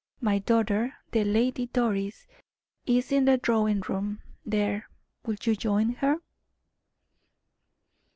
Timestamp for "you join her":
5.43-6.17